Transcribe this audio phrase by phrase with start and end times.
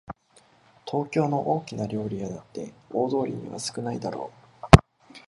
[0.89, 4.31] 東京の大きな料理屋だって大通りには少ないだろ
[4.63, 5.17] う